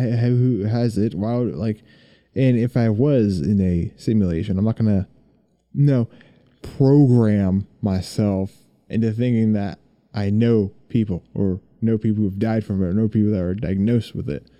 [0.00, 1.14] who has it.
[1.14, 1.82] Why would, like,
[2.34, 5.08] and if I was in a simulation, I'm not going to,
[5.74, 6.08] no,
[6.62, 8.52] program myself
[8.88, 9.78] into thinking that
[10.14, 13.54] I know people or know people who've died from it, or know people that are
[13.54, 14.50] diagnosed with it.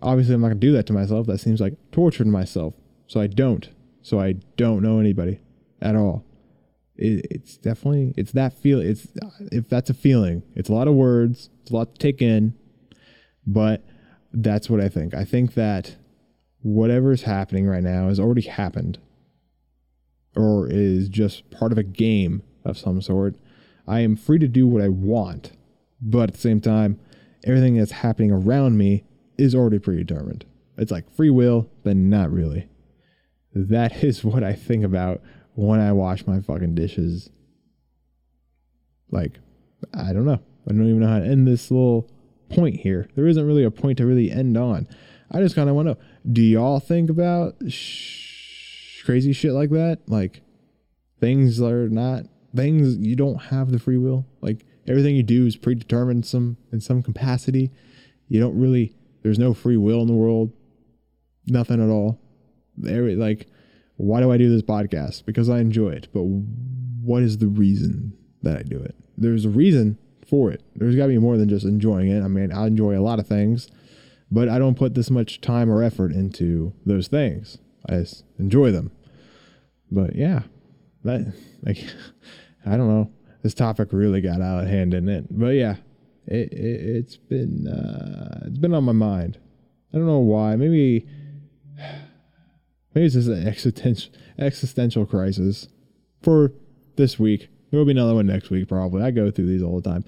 [0.00, 1.26] Obviously, I'm not gonna do that to myself.
[1.26, 2.74] That seems like torturing myself.
[3.06, 3.68] So I don't.
[4.02, 5.40] So I don't know anybody
[5.80, 6.24] at all.
[6.96, 8.80] It, it's definitely it's that feel.
[8.80, 9.08] It's
[9.52, 10.42] if that's a feeling.
[10.54, 11.50] It's a lot of words.
[11.62, 12.54] It's a lot to take in.
[13.46, 13.84] But
[14.36, 15.14] that's what I think.
[15.14, 15.96] I think that
[16.62, 18.98] whatever is happening right now has already happened,
[20.36, 23.36] or is just part of a game of some sort.
[23.88, 25.52] I am free to do what I want
[26.00, 26.98] but at the same time,
[27.44, 29.04] everything that's happening around me
[29.38, 30.44] is already predetermined.
[30.76, 32.68] It's like free will, but not really.
[33.54, 35.22] That is what I think about
[35.54, 37.30] when I wash my fucking dishes.
[39.10, 39.38] Like,
[39.94, 40.40] I don't know.
[40.68, 42.10] I don't even know how to end this little
[42.48, 43.08] point here.
[43.14, 44.88] There isn't really a point to really end on.
[45.30, 45.98] I just kind of want to
[46.30, 50.00] do y'all think about sh- crazy shit like that?
[50.06, 50.42] Like,
[51.20, 52.24] things are not
[52.54, 54.26] things you don't have the free will?
[54.40, 57.70] Like, everything you do is predetermined some in some capacity.
[58.28, 60.52] You don't really there's no free will in the world.
[61.46, 62.20] Nothing at all.
[62.76, 63.46] There like
[63.96, 65.24] why do I do this podcast?
[65.24, 66.08] Because I enjoy it.
[66.12, 68.94] But what is the reason that I do it?
[69.16, 70.62] There's a reason for it.
[70.74, 72.22] There's got to be more than just enjoying it.
[72.22, 73.68] I mean, I enjoy a lot of things,
[74.30, 77.58] but I don't put this much time or effort into those things.
[77.88, 78.90] I just enjoy them.
[79.90, 80.42] But yeah,
[81.04, 81.78] that like
[82.66, 83.10] I don't know
[83.42, 85.26] this topic really got out of hand, didn't it?
[85.30, 85.76] But yeah,
[86.26, 89.38] it, it has been uh, it's been on my mind.
[89.94, 90.56] I don't know why.
[90.56, 91.06] Maybe
[92.94, 95.68] maybe it's just an existential existential crisis.
[96.22, 96.52] for
[96.96, 97.48] this week.
[97.70, 99.02] There will be another one next week, probably.
[99.02, 100.04] I go through these all the time.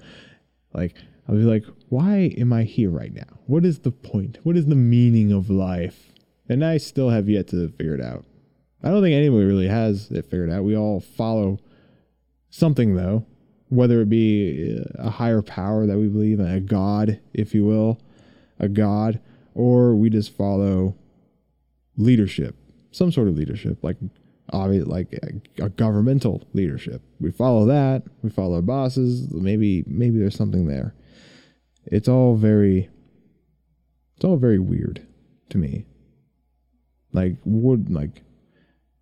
[0.72, 0.94] Like,
[1.28, 3.38] I'll be like, why am I here right now?
[3.46, 4.38] What is the point?
[4.42, 6.12] What is the meaning of life?
[6.48, 8.24] And I still have yet to figure it out.
[8.82, 10.64] I don't think anybody really has it figured out.
[10.64, 11.58] We all follow
[12.48, 13.26] something, though,
[13.68, 17.64] whether it be uh, a higher power that we believe in, a God, if you
[17.64, 18.00] will,
[18.58, 19.20] a God,
[19.54, 20.94] or we just follow
[21.96, 22.54] leadership,
[22.92, 23.96] some sort of leadership, like
[24.52, 25.12] obviously like
[25.60, 27.02] a, governmental leadership.
[27.20, 28.04] We follow that.
[28.22, 29.32] We follow our bosses.
[29.32, 30.94] Maybe maybe there's something there.
[31.86, 32.88] It's all very
[34.16, 35.06] it's all very weird
[35.50, 35.86] to me.
[37.12, 38.22] Like would like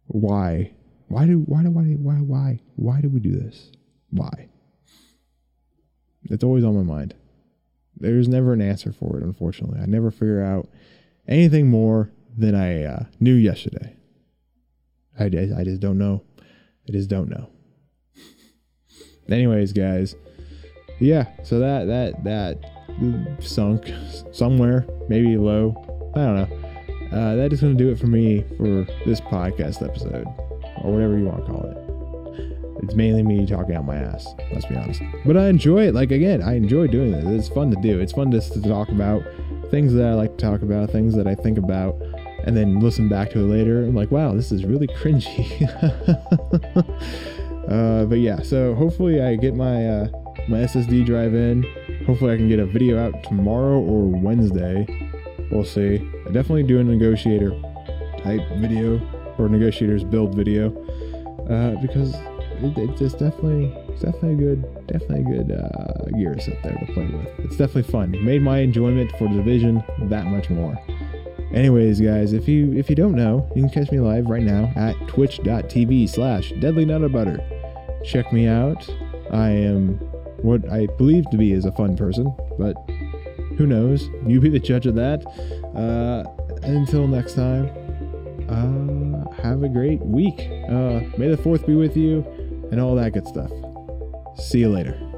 [0.07, 0.73] why
[1.09, 3.71] why do why do why why why why do we do this?
[4.11, 4.49] Why?
[6.25, 7.15] It's always on my mind.
[7.97, 9.81] There's never an answer for it, unfortunately.
[9.81, 10.69] I never figure out
[11.27, 13.96] anything more than I uh, knew yesterday.
[15.19, 16.23] I, I just don't know.
[16.89, 17.49] I just don't know.
[19.29, 20.15] Anyways, guys,
[21.01, 21.27] yeah.
[21.43, 23.93] So that that that sunk
[24.33, 25.75] somewhere, maybe low.
[26.15, 26.67] I don't know.
[27.13, 30.27] Uh, that is going to do it for me for this podcast episode,
[30.83, 31.87] or whatever you want to call it.
[32.85, 34.27] It's mainly me talking out my ass.
[34.53, 35.03] Let's be honest.
[35.25, 35.95] But I enjoy it.
[35.95, 37.25] Like again, I enjoy doing this.
[37.25, 37.99] It's fun to do.
[38.01, 39.23] It's fun just to talk about
[39.71, 41.97] things that I like to talk about, things that I think about
[42.47, 43.85] and then listen back to it later.
[43.85, 45.69] I'm like, wow, this is really cringy.
[47.69, 50.09] uh, but yeah, so hopefully I get my uh,
[50.49, 51.65] my SSD drive in.
[52.07, 54.87] Hopefully I can get a video out tomorrow or Wednesday.
[55.51, 55.97] We'll see.
[56.27, 57.51] I definitely do a negotiator
[58.23, 59.01] type video
[59.39, 60.69] or negotiators build video
[61.51, 66.39] uh, because it, it's just definitely it's definitely a good definitely a good uh, gear
[66.39, 67.29] set there to play with.
[67.41, 68.25] It's definitely fun.
[68.25, 70.79] Made my enjoyment for division that much more.
[71.55, 74.73] Anyways, guys, if you if you don't know, you can catch me live right now
[74.77, 77.41] at twitch.tv slash deadly butter.
[78.05, 78.89] Check me out.
[79.33, 79.99] I am
[80.43, 82.75] what I believe to be is a fun person, but
[83.57, 84.09] who knows?
[84.27, 85.25] You be the judge of that.
[85.75, 86.25] Uh,
[86.63, 87.71] until next time,
[88.49, 90.41] uh, have a great week.
[90.69, 92.25] Uh, may the fourth be with you,
[92.71, 93.51] and all that good stuff.
[94.37, 95.16] See you later.